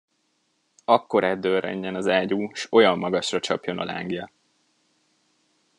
Akkorát 0.85 1.39
dörrenjen 1.39 1.95
az 1.95 2.07
ágyú, 2.07 2.49
s 2.53 2.67
olyan 2.71 2.97
magasra 2.97 3.39
csapjon 3.39 3.79
a 3.79 3.83
lángja. 3.83 4.31